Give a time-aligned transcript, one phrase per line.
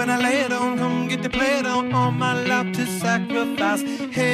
[0.00, 3.82] when I lay down, come get the play down on my lap to sacrifice.
[4.16, 4.29] Hey,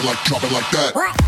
[0.00, 1.27] drop it like, drop it like that.